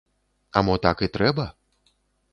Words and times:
А 0.61 0.63
мо 0.69 0.75
так 0.87 1.05
і 1.09 1.13
трэба? 1.19 1.45